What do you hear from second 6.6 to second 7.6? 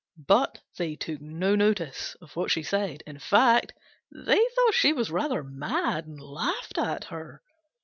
at her.